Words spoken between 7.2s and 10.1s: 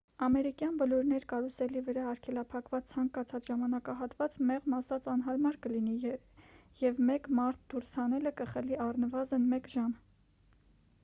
մարդ դուրս հանելը կխլի առնվազն մեկ ժամ